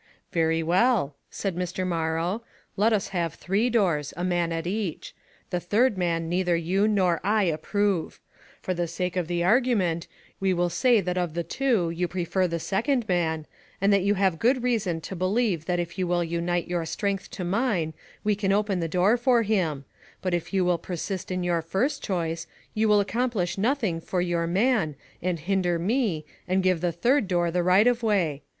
"Very 0.31 0.63
well," 0.63 1.15
said 1.29 1.55
Mr. 1.55 1.85
Morrow, 1.85 2.41
"let 2.75 2.91
us 2.91 3.09
have 3.09 3.35
three 3.35 3.69
doors— 3.69 4.15
a 4.17 4.23
man 4.23 4.51
at 4.51 4.65
each. 4.65 5.13
The 5.51 5.59
third 5.59 5.95
man 5.95 6.27
neither 6.27 6.55
you 6.55 6.87
nor 6.87 7.21
I 7.23 7.43
approve. 7.43 8.19
For 8.63 8.73
308 8.73 8.79
ONE 8.79 8.79
COMMONPLACE 8.79 8.79
DAY. 8.79 8.81
the 8.81 8.95
sake 8.95 9.21
of 9.21 9.27
the 9.27 9.43
argument, 9.43 10.07
we 10.39 10.53
will 10.55 10.69
say 10.71 11.01
that 11.01 11.19
of 11.19 11.35
the 11.35 11.43
two 11.43 11.91
you 11.91 12.07
prefer 12.07 12.47
the 12.47 12.59
second 12.59 13.07
man, 13.07 13.45
and 13.79 13.93
that 13.93 14.01
you 14.01 14.15
have 14.15 14.39
good 14.39 14.63
reason 14.63 15.01
to 15.01 15.15
believe 15.15 15.65
that 15.65 15.79
if 15.79 15.99
you 15.99 16.07
will 16.07 16.23
unite 16.23 16.67
your 16.67 16.83
strength 16.87 17.29
to 17.29 17.43
mine, 17.43 17.93
we 18.23 18.33
can 18.33 18.51
open 18.51 18.79
the 18.79 18.87
door 18.87 19.17
for 19.17 19.43
him; 19.43 19.85
but 20.23 20.33
if 20.33 20.51
you 20.51 20.65
will 20.65 20.79
persist 20.79 21.29
in 21.29 21.43
your 21.43 21.61
first 21.61 22.01
choice, 22.03 22.47
you 22.73 22.89
will 22.89 23.05
accom 23.05 23.29
plish 23.31 23.55
nothing 23.55 24.01
for 24.01 24.19
your 24.19 24.47
man, 24.47 24.95
and 25.21 25.41
hinder 25.41 25.77
me, 25.77 26.25
and 26.47 26.63
give 26.63 26.81
the 26.81 26.91
third 26.91 27.27
door 27.27 27.51
the 27.51 27.61
right 27.61 27.85
of 27.85 28.01
way. 28.01 28.41